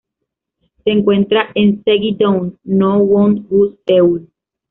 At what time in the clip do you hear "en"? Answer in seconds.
1.53-1.83